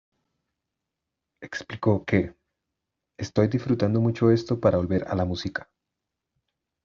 [1.43, 2.33] Explicó que
[3.19, 5.69] "Estoy disfrutando mucho esto para volver a la música.